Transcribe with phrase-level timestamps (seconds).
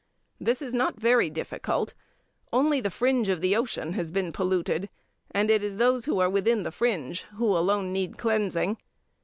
[0.39, 1.93] This is not very difficult.
[2.51, 4.89] Only the fringe of the ocean has been polluted,
[5.29, 8.77] and it is those who are within the fringe who alone need cleansing.